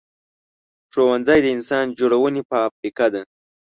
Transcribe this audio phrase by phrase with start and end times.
[0.93, 3.21] ښوونځی د انسان جوړونې فابریکه ده